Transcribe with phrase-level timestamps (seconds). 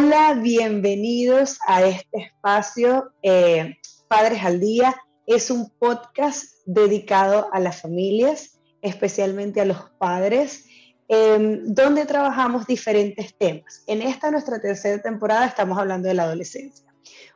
[0.00, 4.94] Hola, bienvenidos a este espacio eh, Padres al Día.
[5.26, 10.66] Es un podcast dedicado a las familias, especialmente a los padres,
[11.08, 13.82] em, donde trabajamos diferentes temas.
[13.88, 16.86] En esta nuestra tercera temporada estamos hablando de la adolescencia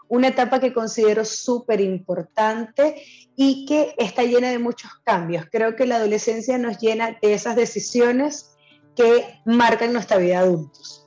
[0.09, 3.03] una etapa que considero súper importante
[3.35, 5.47] y que está llena de muchos cambios.
[5.51, 8.55] Creo que la adolescencia nos llena de esas decisiones
[8.95, 11.02] que marcan nuestra vida adultos.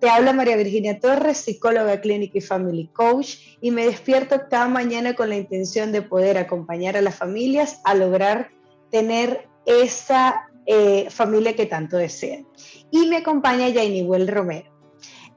[0.00, 5.14] Te habla María Virginia Torres, psicóloga clínica y family coach, y me despierto cada mañana
[5.14, 8.50] con la intención de poder acompañar a las familias a lograr
[8.90, 12.46] tener esa eh, familia que tanto desean.
[12.90, 13.68] Y me acompaña
[14.04, 14.70] Well Romero.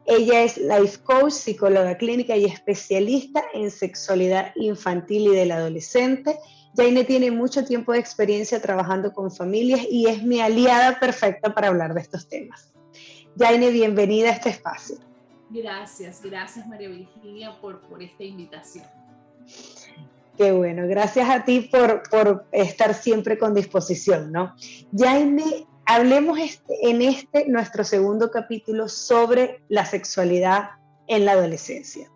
[0.05, 6.37] Ella es life coach, psicóloga clínica y especialista en sexualidad infantil y del adolescente.
[6.75, 11.69] Jaine tiene mucho tiempo de experiencia trabajando con familias y es mi aliada perfecta para
[11.69, 12.73] hablar de estos temas.
[13.37, 14.97] Jaine, bienvenida a este espacio.
[15.49, 18.85] Gracias, gracias María Virginia por, por esta invitación.
[20.37, 24.55] Qué bueno, gracias a ti por, por estar siempre con disposición, ¿no?
[24.97, 30.69] Jaime hablemos este, en este nuestro segundo capítulo sobre la sexualidad
[31.07, 32.09] en la adolescencia.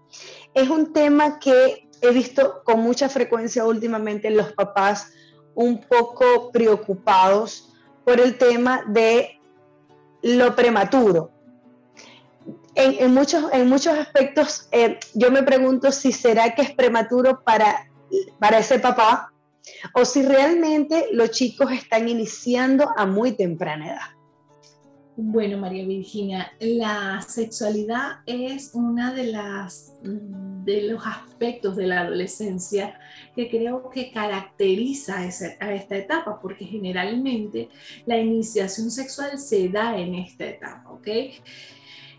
[0.53, 5.11] Es un tema que he visto con mucha frecuencia últimamente en los papás
[5.55, 7.73] un poco preocupados
[8.05, 9.39] por el tema de
[10.23, 11.31] lo prematuro.
[12.75, 17.87] En, muchos, en muchos aspectos, eh, yo me pregunto si será que es prematuro para,
[18.39, 19.31] para ese papá
[19.93, 24.22] o si realmente los chicos están iniciando a muy temprana edad.
[25.15, 32.99] Bueno, María Virginia, la sexualidad es una de las de los aspectos de la adolescencia
[33.35, 37.69] que creo que caracteriza a esta etapa, porque generalmente
[38.05, 41.07] la iniciación sexual se da en esta etapa, ¿ok?
[41.07, 41.33] Eh,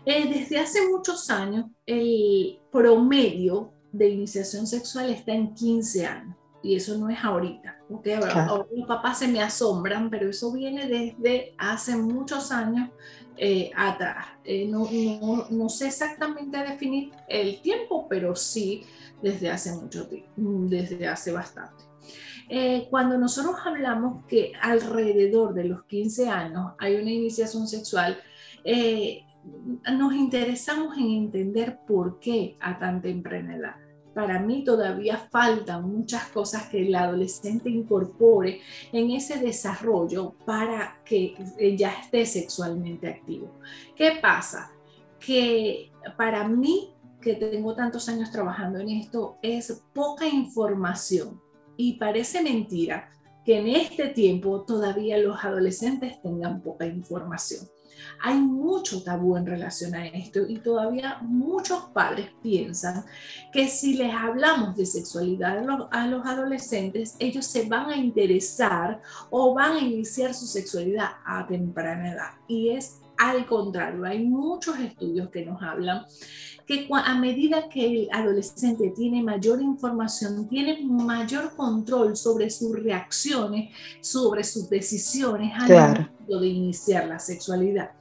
[0.05, 6.97] desde hace muchos años, el promedio de iniciación sexual está en 15 años y eso
[6.97, 7.74] no es ahorita.
[7.87, 12.89] Okay, ahora, los papás se me asombran, pero eso viene desde hace muchos años
[13.37, 14.25] eh, atrás.
[14.43, 18.83] Eh, no, no, no, sé exactamente definir el tiempo, pero sí
[19.21, 21.83] desde hace mucho tiempo, desde hace bastante.
[22.49, 28.17] Eh, cuando nosotros hablamos que alrededor de los 15 años hay una iniciación sexual,
[29.91, 33.84] nos interesamos en entender por qué a tan temprana edad
[34.15, 38.61] para mí todavía faltan muchas cosas que el adolescente incorpore
[38.93, 41.35] en ese desarrollo para que
[41.77, 43.51] ya esté sexualmente activo.
[43.95, 44.71] ¿Qué pasa?
[45.19, 51.41] Que para mí, que tengo tantos años trabajando en esto, es poca información
[51.75, 53.09] y parece mentira
[53.43, 57.67] que en este tiempo todavía los adolescentes tengan poca información.
[58.21, 63.05] Hay mucho tabú en relación a esto y todavía muchos padres piensan
[63.51, 65.57] que si les hablamos de sexualidad
[65.91, 71.45] a los, adolescentes, ellos se van a interesar o van a iniciar su sexualidad a
[71.47, 72.31] temprana edad.
[72.47, 76.05] Y es al contrario, hay muchos estudios que nos hablan
[76.65, 83.73] que a medida que el adolescente tiene mayor información, tiene mayor control sobre sus reacciones,
[84.01, 87.91] sobre sus decisiones al momento de iniciar la sexualidad.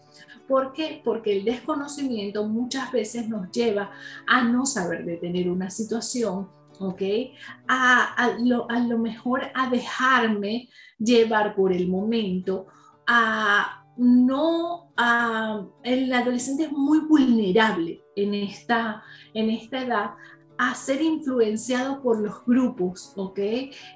[0.49, 1.01] ¿Por qué?
[1.05, 3.91] Porque el desconocimiento muchas veces nos lleva
[4.27, 6.49] a no saber detener una situación,
[6.79, 7.03] ¿ok?
[7.69, 12.67] A, lo, a lo mejor a dejarme llevar por el momento,
[13.07, 19.03] a no, a, el adolescente es muy vulnerable en esta,
[19.35, 20.11] en esta edad
[20.59, 23.39] a ser influenciado por los grupos, ¿ok?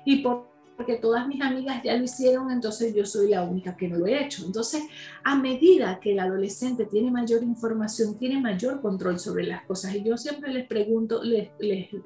[0.04, 0.48] Y por
[0.78, 4.06] porque todas mis amigas ya lo hicieron, entonces yo soy la única que no lo
[4.06, 4.46] he hecho.
[4.46, 4.84] Entonces,
[5.24, 9.96] a medida que el adolescente tiene mayor información, tiene mayor control sobre las cosas.
[9.96, 11.50] Y yo siempre les pregunto, les,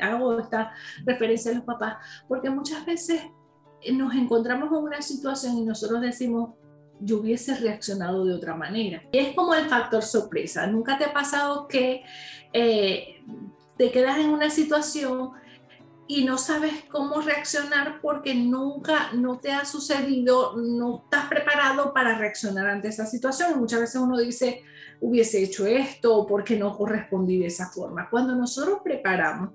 [0.01, 0.73] hago esta
[1.05, 3.21] referencia a los papás, porque muchas veces
[3.93, 6.55] nos encontramos en una situación y nosotros decimos,
[7.05, 9.03] yo hubiese reaccionado de otra manera.
[9.13, 10.67] Y es como el factor sorpresa.
[10.67, 12.03] Nunca te ha pasado que
[12.53, 13.23] eh,
[13.77, 15.33] te quedas en una situación
[16.07, 22.19] y no sabes cómo reaccionar porque nunca no te ha sucedido, no estás preparado para
[22.19, 23.59] reaccionar ante esa situación.
[23.59, 24.63] muchas veces uno dice,
[25.01, 28.11] hubiese hecho esto porque no correspondí de esa forma.
[28.11, 29.51] Cuando nosotros preparamos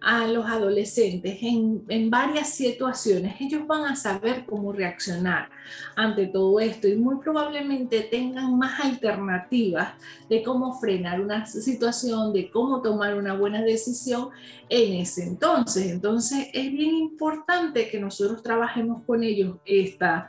[0.00, 5.50] a los adolescentes en, en, varias situaciones, ellos van a saber cómo reaccionar
[5.96, 9.94] ante todo esto y muy probablemente tengan más alternativas
[10.28, 14.28] de cómo frenar una situación, de cómo tomar una buena decisión
[14.68, 15.90] en ese entonces.
[15.90, 20.28] Entonces es bien importante que nosotros trabajemos con ellos esta,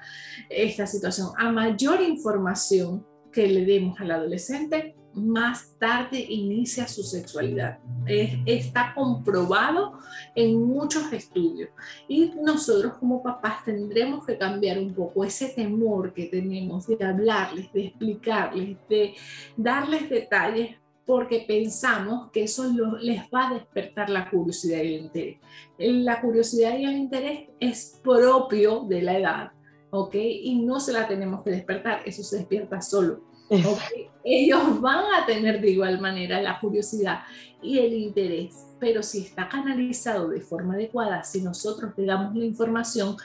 [0.50, 1.30] esta situación.
[1.38, 7.80] A mayor información que le demos al adolescente, más tarde inicia su sexualidad.
[8.46, 10.00] está comprobado
[10.36, 11.70] en muchos estudios.
[12.08, 17.72] Y nosotros como papás tendremos que cambiar un poco ese temor que tenemos de hablarles,
[17.74, 19.16] de explicarles, de
[19.56, 20.76] darles detalles
[21.10, 25.38] porque pensamos que eso les va a despertar la curiosidad y el interés.
[25.80, 29.52] La curiosidad y el interés es propio de la edad,
[29.90, 30.14] ¿ok?
[30.14, 33.24] Y no se la tenemos que despertar, eso se despierta solo.
[33.50, 34.12] ¿okay?
[34.24, 37.20] Ellos van a tener de igual manera la curiosidad
[37.62, 42.46] y el interés, pero si está canalizado de forma adecuada, si nosotros le damos la
[42.46, 43.18] información,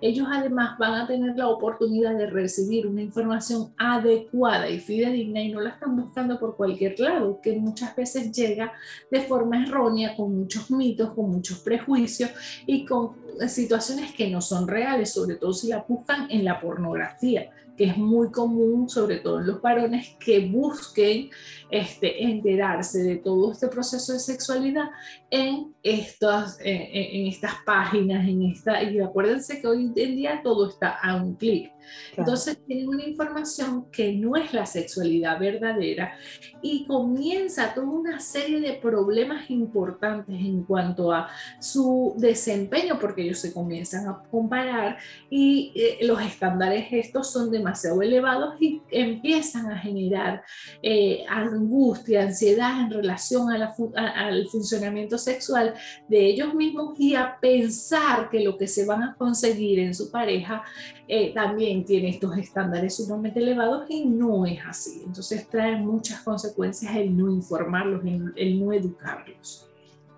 [0.00, 5.52] ellos además van a tener la oportunidad de recibir una información adecuada y fidedigna y
[5.52, 8.72] no la están buscando por cualquier lado, que muchas veces llega
[9.10, 12.30] de forma errónea, con muchos mitos, con muchos prejuicios
[12.66, 13.12] y con
[13.46, 17.96] situaciones que no son reales, sobre todo si la buscan en la pornografía que es
[17.96, 21.30] muy común, sobre todo en los varones, que busquen
[21.70, 24.88] este, enterarse de todo este proceso de sexualidad
[25.30, 30.98] en estas, en, estas páginas, en esta, y acuérdense que hoy en día todo está
[31.02, 31.72] a un clic.
[32.16, 36.14] Entonces tienen una información que no es la sexualidad verdadera
[36.62, 41.28] y comienza toda una serie de problemas importantes en cuanto a
[41.60, 44.98] su desempeño, porque ellos se comienzan a comparar
[45.30, 50.42] y eh, los estándares estos son demasiado elevados y empiezan a generar
[50.82, 55.74] eh, angustia, ansiedad en relación al funcionamiento sexual
[56.08, 60.10] de ellos mismos y a pensar que lo que se van a conseguir en su
[60.10, 60.62] pareja
[61.08, 65.02] eh, también tiene estos estándares sumamente elevados y no es así.
[65.04, 68.02] Entonces trae muchas consecuencias el no informarlos,
[68.36, 69.68] el, no educarlos.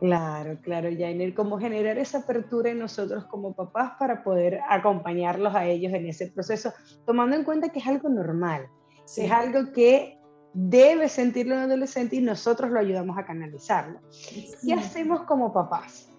[0.01, 5.67] Claro, claro, Jainer, como generar esa apertura en nosotros como papás para poder acompañarlos a
[5.67, 6.73] ellos en ese proceso,
[7.07, 8.69] tomando en cuenta que es algo normal,
[9.17, 10.19] es algo que
[10.53, 14.01] debe sentirlo un adolescente y nosotros lo ayudamos a canalizarlo.
[14.65, 16.14] ¿Qué hacemos como papás?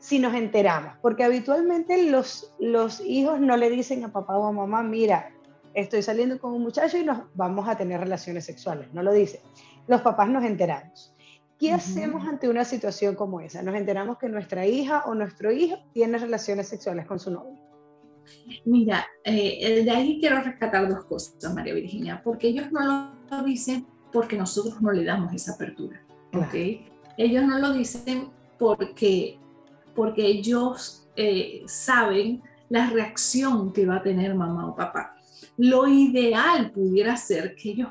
[0.00, 4.52] Si nos enteramos, porque habitualmente los, los hijos no le dicen a papá o a
[4.52, 5.30] mamá, mira,
[5.74, 9.40] estoy saliendo con un muchacho y nos vamos a tener relaciones sexuales, no lo dicen.
[9.86, 11.14] Los papás nos enteramos.
[11.58, 13.62] ¿Qué hacemos ante una situación como esa?
[13.62, 17.60] Nos enteramos que nuestra hija o nuestro hijo tiene relaciones sexuales con su novio.
[18.64, 23.86] Mira, eh, de ahí quiero rescatar dos cosas, María Virginia, porque ellos no lo dicen
[24.10, 26.00] porque nosotros no le damos esa apertura,
[26.32, 26.54] ¿ok?
[27.18, 29.38] Ellos no lo dicen porque
[29.94, 35.16] porque ellos eh, saben la reacción que va a tener mamá o papá.
[35.56, 37.88] Lo ideal pudiera ser que ellos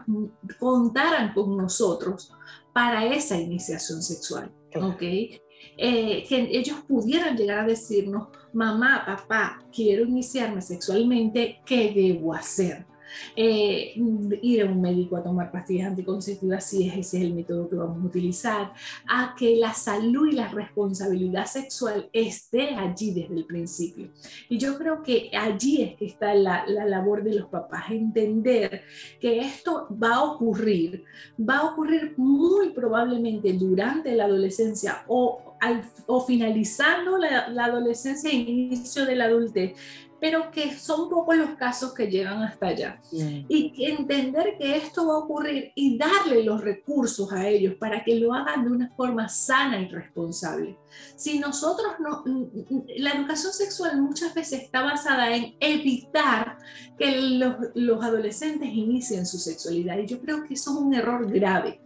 [0.59, 2.31] contaran con nosotros
[2.73, 5.01] para esa iniciación sexual, ¿ok?
[5.01, 12.85] Eh, que ellos pudieran llegar a decirnos, mamá, papá, quiero iniciarme sexualmente, ¿qué debo hacer?
[13.35, 13.93] Eh,
[14.41, 18.03] ir a un médico a tomar pastillas anticonceptivas si ese es el método que vamos
[18.03, 18.73] a utilizar,
[19.07, 24.09] a que la salud y la responsabilidad sexual esté allí desde el principio.
[24.49, 28.83] Y yo creo que allí es que está la, la labor de los papás, entender
[29.19, 31.03] que esto va a ocurrir,
[31.39, 38.29] va a ocurrir muy probablemente durante la adolescencia o, al, o finalizando la, la adolescencia
[38.29, 39.75] e inicio de la adultez,
[40.19, 43.01] pero que son pocos los casos que llegan hasta allá.
[43.11, 48.15] Y entender que esto va a ocurrir y darle los recursos a ellos para que
[48.15, 50.77] lo hagan de una forma sana y responsable.
[51.15, 52.23] Si nosotros no,
[52.97, 56.57] la educación sexual muchas veces está basada en evitar
[56.97, 61.31] que los, los adolescentes inicien su sexualidad y yo creo que eso es un error
[61.31, 61.81] grave.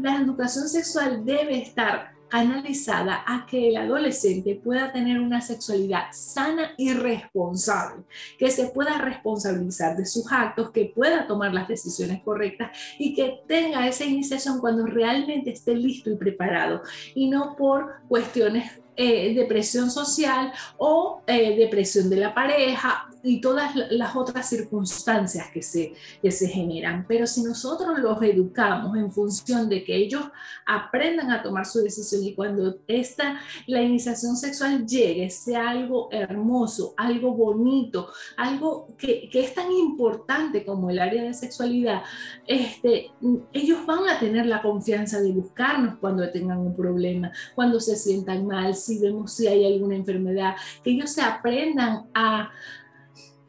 [0.00, 6.72] La educación sexual debe estar analizada a que el adolescente pueda tener una sexualidad sana
[6.76, 8.04] y responsable,
[8.38, 13.40] que se pueda responsabilizar de sus actos, que pueda tomar las decisiones correctas y que
[13.46, 16.82] tenga esa iniciación cuando realmente esté listo y preparado.
[17.14, 23.74] Y no por cuestiones eh, depresión social o eh, depresión de la pareja y todas
[23.90, 27.06] las otras circunstancias que se, que se generan.
[27.08, 30.24] Pero si nosotros los educamos en función de que ellos
[30.66, 36.92] aprendan a tomar su decisión y cuando esta, la iniciación sexual llegue, sea algo hermoso,
[36.96, 42.02] algo bonito, algo que, que es tan importante como el área de sexualidad,
[42.46, 43.10] este,
[43.52, 48.46] ellos van a tener la confianza de buscarnos cuando tengan un problema, cuando se sientan
[48.46, 52.50] mal, si vemos si hay alguna enfermedad, que ellos se aprendan a,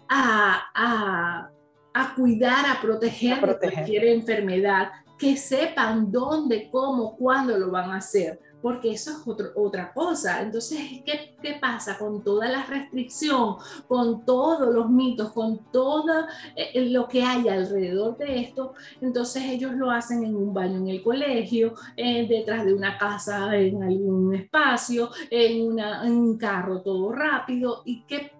[0.07, 1.49] a,
[1.93, 7.97] a, cuidar, a proteger, de cualquier enfermedad, que sepan dónde, cómo, cuándo lo van a
[7.97, 10.41] hacer porque eso es otra cosa.
[10.41, 13.55] Entonces, ¿qué, ¿qué, pasa con toda la restricción,
[13.87, 16.25] con todos los mitos, con todo
[16.55, 18.73] eh, lo que hay alrededor de esto?
[19.01, 23.55] Entonces ellos lo hacen en un baño en el colegio, eh, detrás de una casa,
[23.55, 28.31] en algún espacio, en, un carro todo rápido y que,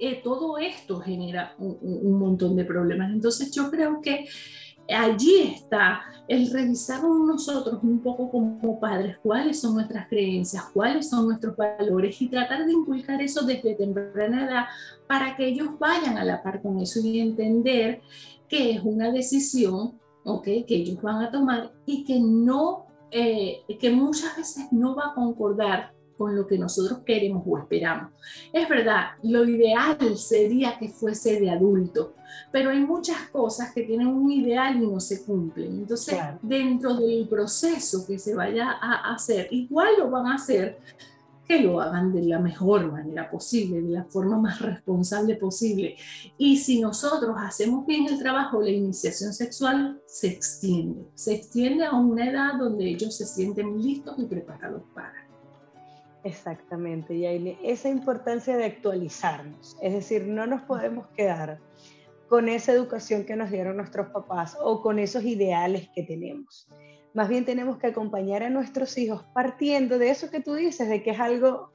[0.00, 3.10] eh, todo esto genera un montón de problemas.
[3.12, 4.26] Entonces yo creo que
[4.92, 11.26] allí está el revisar nosotros un poco como padres cuáles son nuestras creencias, cuáles son
[11.26, 14.64] nuestros valores y tratar de inculcar eso desde temprana edad
[15.06, 18.00] para que ellos vayan a la par con eso y entender
[18.48, 23.90] que es una decisión okay, que ellos van a tomar y que no, eh, que
[23.90, 28.10] muchas veces no va a concordar con lo que nosotros queremos o esperamos.
[28.52, 32.12] Es verdad, lo ideal sería que fuese de adulto,
[32.52, 35.78] pero hay muchas cosas que tienen un ideal y no se cumplen.
[35.78, 40.78] Entonces, dentro del proceso que se vaya a hacer, igual lo van a hacer,
[41.48, 45.96] que lo hagan de la mejor manera posible, de la forma más responsable posible.
[46.36, 51.94] Y si nosotros hacemos bien el trabajo, la iniciación sexual se extiende, se extiende a
[51.94, 55.19] una edad donde ellos se sienten listos y preparados para.
[56.22, 57.58] Exactamente, Yaile.
[57.62, 61.60] Esa importancia de actualizarnos, es decir, no nos podemos quedar
[62.28, 66.68] con esa educación que nos dieron nuestros papás o con esos ideales que tenemos.
[67.12, 71.02] Más bien tenemos que acompañar a nuestros hijos partiendo de eso que tú dices, de
[71.02, 71.72] que es algo,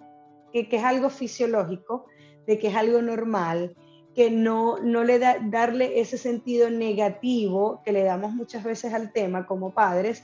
[0.54, 2.06] que, es algo fisiológico,
[2.48, 3.76] de que es algo normal,
[4.14, 9.12] que no, no le da, darle ese sentido negativo que le damos muchas veces al
[9.12, 10.24] tema como padres,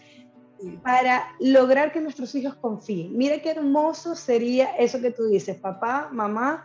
[0.84, 3.18] para lograr que nuestros hijos confíen.
[3.18, 6.64] Mira qué hermoso sería eso que tú dices, papá, mamá,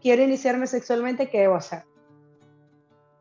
[0.00, 1.84] quiero iniciarme sexualmente, ¿qué debo hacer?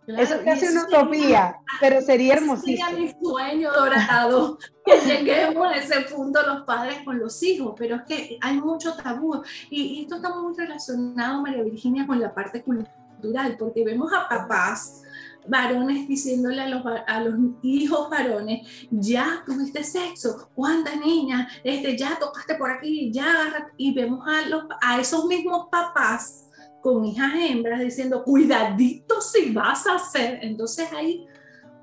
[0.07, 2.87] eso es casi una utopía, pero sería hermosísimo.
[2.87, 7.97] Sería mi sueño dorado, que lleguemos a ese punto los padres con los hijos, pero
[7.97, 9.43] es que hay mucho tabú.
[9.69, 14.29] Y, y esto está muy relacionado, María Virginia, con la parte cultural, porque vemos a
[14.29, 15.03] papás
[15.47, 22.17] varones diciéndole a los, a los hijos varones, ya tuviste sexo, cuánta niña, este, ya
[22.19, 26.45] tocaste por aquí, ya, y vemos a, los, a esos mismos papás
[26.81, 31.25] con hijas hembras diciendo, cuidadito si vas a hacer, entonces ahí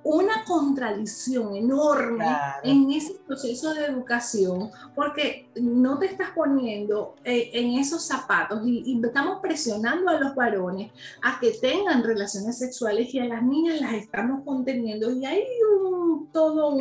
[0.05, 2.27] una contradicción enorme
[2.63, 9.01] en ese proceso de educación, porque no te estás poniendo eh, en esos zapatos y,
[9.05, 10.91] estamos presionando a los varones
[11.23, 15.11] a que tengan relaciones sexuales y a las niñas las estamos conteniendo.
[15.11, 15.43] Y hay
[15.81, 16.75] un, todo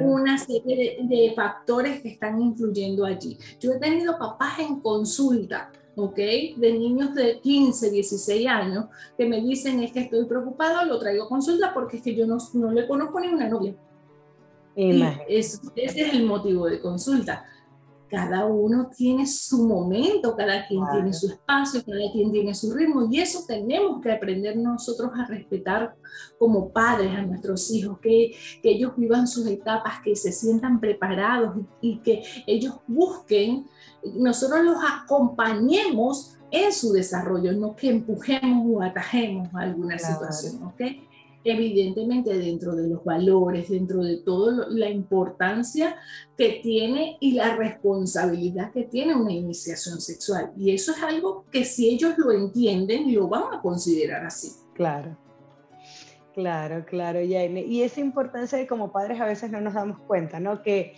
[0.00, 3.38] una serie de, de factores que están influyendo allí.
[3.60, 6.16] Yo he tenido papás en consulta ¿ok?
[6.16, 8.86] De niños de 15, 16 años
[9.16, 12.26] que me dicen es que estoy preocupado, lo traigo a consulta porque es que yo
[12.26, 13.74] no, no le conozco ni una novia.
[14.76, 17.44] ese es el motivo de consulta.
[18.08, 23.08] Cada uno tiene su momento, cada quien tiene su espacio, cada quien tiene su ritmo
[23.10, 25.94] y eso tenemos que aprender nosotros a respetar
[26.38, 31.56] como padres a nuestros hijos, que, que ellos vivan sus etapas, que se sientan preparados
[31.80, 33.66] y, y que ellos busquen
[34.16, 40.80] nosotros los acompañemos en su desarrollo, no que empujemos o atajemos alguna situación, ¿ok?
[41.50, 45.96] Evidentemente dentro de los valores, dentro de toda la importancia
[46.36, 50.52] que tiene y la responsabilidad que tiene una iniciación sexual.
[50.56, 54.52] Y eso es algo que si ellos lo entienden, lo van a considerar así.
[54.74, 55.16] Claro.
[56.34, 57.62] Claro, claro, Jaime.
[57.62, 60.62] Y esa importancia de como padres a veces no nos damos cuenta, ¿no?
[60.62, 60.94] Que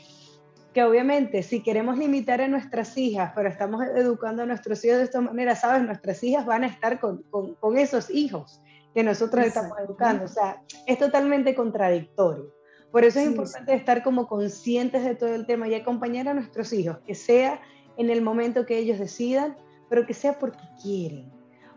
[0.73, 5.04] que obviamente si queremos limitar a nuestras hijas, pero estamos educando a nuestros hijos de
[5.04, 8.61] esta manera, sabes, nuestras hijas van a estar con, con, esos hijos
[8.94, 10.25] que nosotros estamos educando.
[10.25, 12.52] O sea, es totalmente contradictorio.
[12.90, 16.73] Por eso es importante estar como conscientes de todo el tema y acompañar a nuestros
[16.73, 17.61] hijos, que sea
[17.97, 19.56] en el momento que ellos decidan,
[19.88, 21.30] pero que sea porque quieren,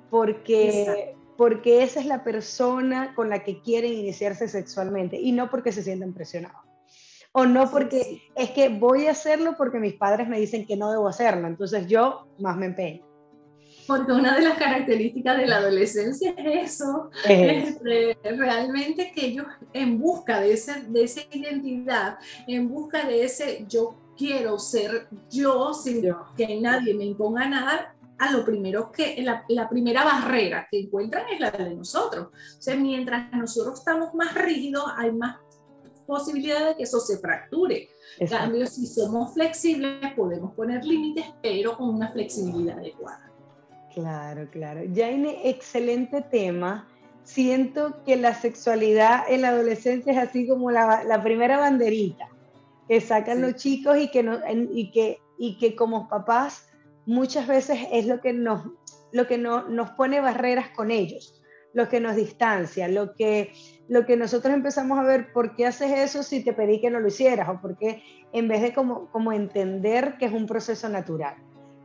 [0.09, 5.71] porque, porque esa es la persona con la que quieren iniciarse sexualmente y no porque
[5.71, 6.63] se sienten presionados
[7.33, 10.91] o no porque es que voy a hacerlo porque mis padres me dicen que no
[10.91, 13.05] debo hacerlo, entonces yo más me empeño.
[13.87, 19.99] Porque una de las características de la adolescencia es eso, este, realmente que ellos en
[19.99, 26.01] busca de, ese, de esa identidad, en busca de ese yo quiero ser yo sin
[26.37, 31.25] que nadie me imponga nada, a lo primero que, la, la, primera barrera que encuentran
[31.33, 32.27] es la de nosotros.
[32.27, 35.37] O sea, mientras nosotros estamos más rígidos, hay más
[36.05, 37.89] posibilidad de que eso se fracture.
[38.19, 43.32] En cambio, si somos flexibles, podemos poner límites, pero con una flexibilidad adecuada.
[43.93, 44.81] Claro, claro.
[44.93, 46.87] Jaime, excelente tema.
[47.23, 52.27] Siento que la sexualidad en la adolescencia es así como la, la primera banderita
[52.87, 54.39] que sacan los chicos y que, no,
[54.71, 56.67] y, que, y que como papás
[57.05, 58.65] muchas veces es lo que nos,
[59.11, 61.41] lo que no, nos pone barreras con ellos,
[61.73, 63.53] lo que nos distancia, lo que,
[63.87, 66.99] lo que nosotros empezamos a ver, ¿por qué haces eso si te pedí que no
[66.99, 67.49] lo hicieras?
[67.49, 71.35] O por qué en vez de como, como entender que es un proceso natural,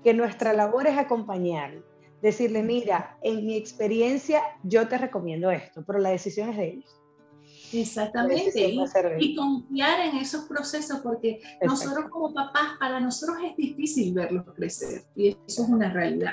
[0.02, 1.74] que nuestra labor es acompañar,
[2.22, 7.00] decirle, mira, en mi experiencia yo te recomiendo esto, pero la decisión es de ellos.
[7.72, 8.74] Exactamente,
[9.18, 15.04] y, confiar en esos procesos, porque nosotros como papás, para nosotros es difícil verlos crecer,
[15.14, 16.32] y eso es una realidad,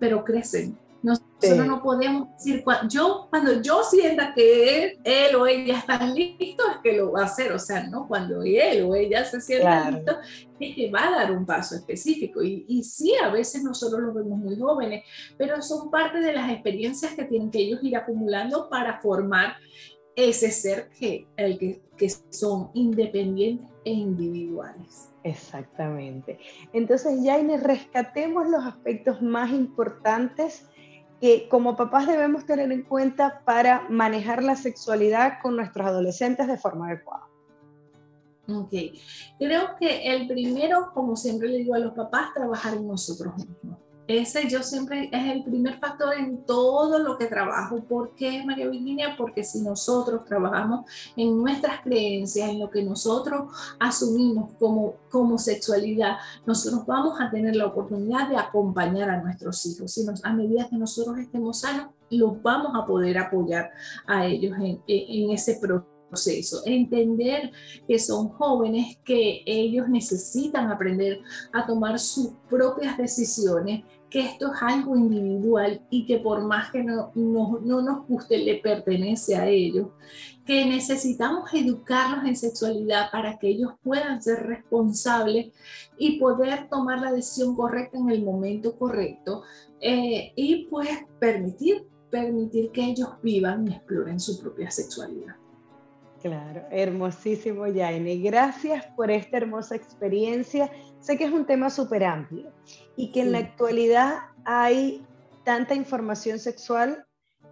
[0.00, 0.76] pero crecen.
[1.02, 6.78] Nosotros no podemos decir, yo, cuando yo sienta que él, o ella están listos, es
[6.82, 10.16] que lo va a hacer, o sea, no cuando él o ella se sienta listo,
[10.60, 12.42] es que va a dar un paso específico.
[12.42, 15.04] Y, y sí, a veces nosotros los vemos muy jóvenes,
[15.36, 19.56] pero son parte de las experiencias que tienen que ellos ir acumulando para formar
[20.14, 25.08] ese ser que, el que, que son independientes e individuales.
[25.24, 26.38] Exactamente.
[26.72, 30.68] Entonces, Jaime, rescatemos los aspectos más importantes
[31.22, 36.58] que como papás debemos tener en cuenta para manejar la sexualidad con nuestros adolescentes de
[36.58, 37.28] forma adecuada.
[38.48, 38.72] Ok,
[39.38, 43.78] creo que el primero, como siempre le digo a los papás, trabajar en nosotros mismos.
[44.08, 47.82] Ese yo siempre es el primer factor en todo lo que trabajo.
[47.84, 49.14] ¿Por qué, María Virginia?
[49.16, 56.16] Porque si nosotros trabajamos en nuestras creencias, en lo que nosotros asumimos como, como sexualidad,
[56.46, 59.92] nosotros vamos a tener la oportunidad de acompañar a nuestros hijos.
[59.92, 63.70] Si a medida que nosotros estemos sanos, los vamos a poder apoyar
[64.06, 65.91] a ellos en, en ese proceso
[66.66, 67.50] entender
[67.86, 71.20] que son jóvenes, que ellos necesitan aprender
[71.52, 76.84] a tomar sus propias decisiones, que esto es algo individual y que por más que
[76.84, 79.88] no, nos guste, le pertenece a ellos,
[80.44, 85.52] que necesitamos educarlos en sexualidad para que ellos puedan ser responsables
[85.96, 89.44] y poder tomar la decisión correcta en el momento correcto
[89.80, 95.41] eh, y pues permitir, permitir que ellos vivan y exploren su propia sexualidad.
[96.22, 98.16] Claro, hermosísimo, Jaime.
[98.18, 100.70] Gracias por esta hermosa experiencia.
[101.00, 102.52] Sé que es un tema súper amplio
[102.96, 105.04] y que en la actualidad hay
[105.44, 107.04] tanta información sexual,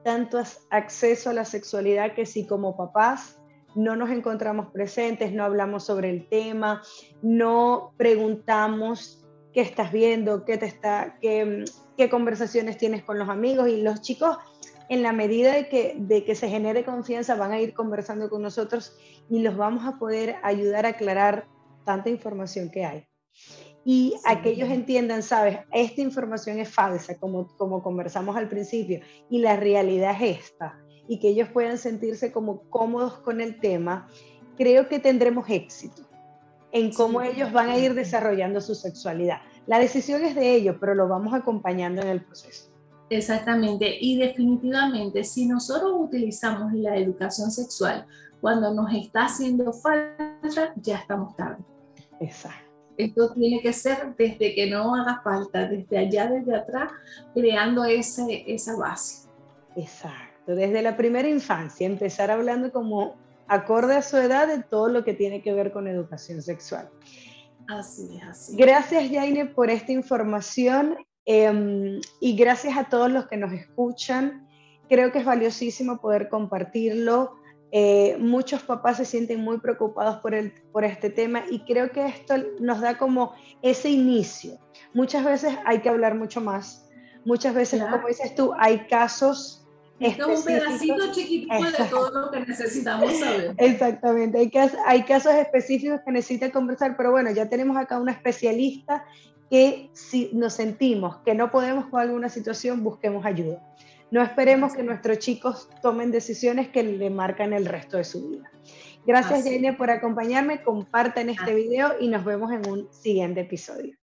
[0.04, 3.40] tanto acceso a la sexualidad que si como papás
[3.74, 6.80] no nos encontramos presentes, no hablamos sobre el tema,
[7.22, 11.64] no preguntamos qué estás viendo, qué te está, qué,
[11.96, 14.38] qué conversaciones tienes con los amigos y los chicos
[14.90, 18.42] en la medida de que, de que se genere confianza, van a ir conversando con
[18.42, 18.98] nosotros
[19.30, 21.46] y los vamos a poder ayudar a aclarar
[21.84, 23.06] tanta información que hay.
[23.84, 29.00] Y a que ellos entiendan, sabes, esta información es falsa, como, como conversamos al principio,
[29.30, 30.76] y la realidad es esta,
[31.06, 34.08] y que ellos puedan sentirse como cómodos con el tema,
[34.58, 36.02] creo que tendremos éxito
[36.72, 39.38] en cómo ellos van a ir desarrollando su sexualidad.
[39.68, 42.70] La decisión es de ellos, pero lo vamos acompañando en el proceso.
[43.10, 48.06] Exactamente, y definitivamente si nosotros utilizamos la educación sexual
[48.40, 51.62] cuando nos está haciendo falta, ya estamos tarde.
[52.20, 52.70] Exacto.
[52.96, 56.92] Esto tiene que ser desde que no haga falta, desde allá, desde atrás,
[57.34, 59.28] creando ese, esa base.
[59.74, 63.16] Exacto, desde la primera infancia, empezar hablando como
[63.48, 66.88] acorde a su edad de todo lo que tiene que ver con educación sexual.
[67.66, 68.56] Así es, así.
[68.56, 70.96] Gracias, Jaine, por esta información
[71.32, 74.48] Em, y gracias a todos los que nos escuchan.
[74.88, 77.36] Creo que es valiosísimo poder compartirlo.
[77.70, 82.04] Eh, muchos papás se sienten muy preocupados por, el, por este tema y creo que
[82.04, 84.58] esto nos da como ese inicio.
[84.92, 86.88] Muchas veces hay que hablar mucho más.
[87.24, 89.64] Muchas veces, como dices tú, hay casos
[90.00, 93.54] esto es un pedacito chiquitito de todo lo que necesitamos saber.
[93.58, 94.50] Exactamente, hay,
[94.86, 99.04] hay casos específicos que necesitan conversar, pero bueno, ya tenemos acá una especialista
[99.50, 103.60] que si nos sentimos que no podemos con alguna situación, busquemos ayuda.
[104.10, 108.50] No esperemos que nuestros chicos tomen decisiones que le marcan el resto de su vida.
[109.06, 110.62] Gracias, Jane, por acompañarme.
[110.62, 113.94] Compartan este video y nos vemos en un siguiente episodio.